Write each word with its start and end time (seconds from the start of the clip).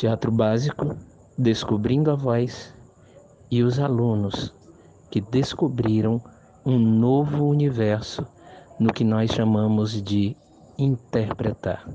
Teatro 0.00 0.32
Básico, 0.32 0.96
Descobrindo 1.36 2.10
a 2.10 2.14
Voz 2.14 2.72
e 3.50 3.62
os 3.62 3.78
alunos 3.78 4.50
que 5.10 5.20
descobriram 5.20 6.22
um 6.64 6.78
novo 6.78 7.44
universo 7.44 8.26
no 8.78 8.94
que 8.94 9.04
nós 9.04 9.30
chamamos 9.30 10.02
de 10.02 10.34
interpretar. 10.78 11.86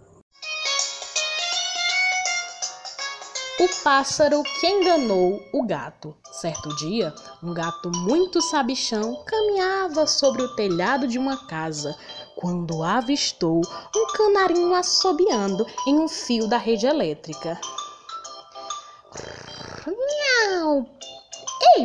O 3.59 3.83
pássaro 3.83 4.43
que 4.59 4.67
enganou 4.67 5.41
o 5.51 5.65
gato. 5.65 6.15
Certo 6.31 6.75
dia, 6.75 7.11
um 7.41 7.55
gato 7.55 7.91
muito 8.01 8.39
sabichão 8.39 9.23
caminhava 9.25 10.05
sobre 10.05 10.43
o 10.43 10.55
telhado 10.55 11.07
de 11.07 11.17
uma 11.17 11.47
casa 11.47 11.97
quando 12.35 12.83
avistou 12.83 13.61
um 13.95 14.13
canarinho 14.15 14.75
assobiando 14.75 15.65
em 15.87 15.97
um 15.97 16.07
fio 16.07 16.47
da 16.47 16.59
rede 16.59 16.85
elétrica. 16.85 17.59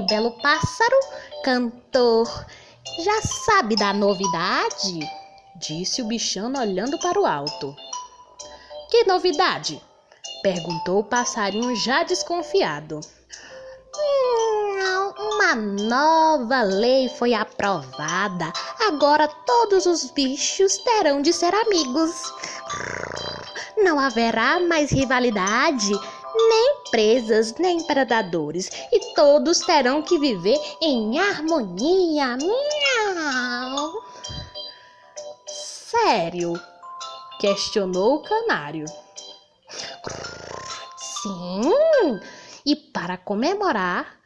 Ei, 0.01 0.07
belo 0.07 0.31
pássaro, 0.31 0.97
cantor, 1.45 2.47
já 3.05 3.21
sabe 3.21 3.77
da 3.77 3.93
novidade? 3.93 4.99
Disse 5.57 6.01
o 6.01 6.07
bichano 6.07 6.59
olhando 6.59 6.99
para 7.01 7.21
o 7.21 7.27
alto. 7.27 7.77
Que 8.91 9.05
novidade? 9.05 9.79
Perguntou 10.43 11.01
o 11.01 11.05
passarinho 11.05 11.77
já 11.77 12.03
desconfiado. 12.03 13.01
Hum, 13.95 15.13
uma 15.35 15.55
nova 15.55 16.63
lei 16.63 17.11
foi 17.11 17.35
aprovada. 17.35 18.51
Agora 18.89 19.29
todos 19.29 19.85
os 19.85 20.11
bichos 20.13 20.79
terão 20.79 21.21
de 21.21 21.33
ser 21.35 21.55
amigos. 21.55 22.11
Não 23.77 24.01
haverá 24.01 24.61
mais 24.61 24.91
rivalidade, 24.91 25.93
nem 26.49 26.85
presas, 26.91 27.55
nem 27.55 27.83
predadores, 27.87 28.71
e 28.93 29.15
todos 29.15 29.61
terão 29.61 30.03
que 30.03 30.19
viver 30.19 30.59
em 30.81 31.19
harmonia. 31.19 32.37
Miau. 32.37 33.93
Sério? 35.47 36.61
questionou 37.41 38.17
o 38.17 38.23
canário. 38.23 38.85
Sim, 40.97 41.73
e 42.65 42.77
para 42.77 43.17
comemorar, 43.17 44.19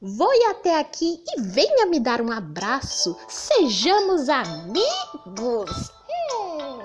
vou 0.00 0.30
até 0.50 0.78
aqui 0.78 1.22
e 1.26 1.40
venha 1.40 1.86
me 1.86 1.98
dar 1.98 2.20
um 2.20 2.30
abraço. 2.30 3.16
Sejamos 3.28 4.28
amigos. 4.28 5.90
Hum. 6.32 6.78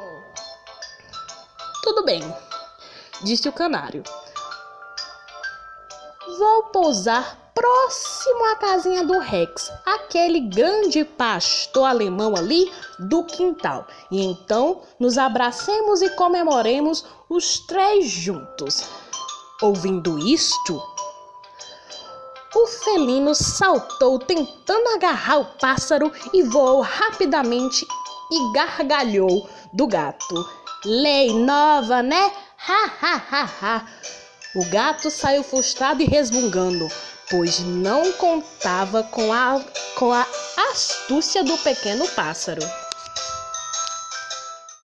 Tudo 1.83 2.05
bem, 2.05 2.21
disse 3.23 3.47
o 3.47 3.53
canário. 3.53 4.03
Vou 6.37 6.63
pousar 6.65 7.51
próximo 7.53 8.45
à 8.45 8.55
casinha 8.55 9.03
do 9.03 9.19
Rex, 9.19 9.71
aquele 9.85 10.39
grande 10.39 11.03
pastor 11.03 11.85
alemão 11.85 12.35
ali 12.35 12.71
do 12.97 13.23
quintal. 13.23 13.85
E 14.09 14.23
então 14.23 14.81
nos 14.99 15.17
abracemos 15.17 16.01
e 16.01 16.09
comemoremos 16.15 17.05
os 17.29 17.59
três 17.59 18.09
juntos. 18.09 18.87
Ouvindo 19.61 20.17
isto, 20.19 20.81
o 22.55 22.67
felino 22.67 23.33
saltou 23.33 24.19
tentando 24.19 24.89
agarrar 24.89 25.39
o 25.39 25.45
pássaro 25.59 26.11
e 26.33 26.43
voou 26.43 26.81
rapidamente 26.81 27.85
e 28.31 28.53
gargalhou 28.53 29.47
do 29.71 29.87
gato. 29.87 30.35
Lei 30.83 31.31
nova, 31.33 32.01
né? 32.01 32.31
Ha 32.67 32.91
ha 33.01 33.15
ha 33.31 33.49
ha. 33.59 33.85
O 34.53 34.63
gato 34.65 35.09
saiu 35.09 35.41
frustrado 35.41 36.03
e 36.03 36.05
resmungando, 36.05 36.87
pois 37.27 37.59
não 37.59 38.11
contava 38.13 39.01
com 39.01 39.33
a, 39.33 39.59
com 39.95 40.13
a 40.13 40.27
astúcia 40.71 41.43
do 41.43 41.57
pequeno 41.57 42.07
pássaro. 42.09 42.61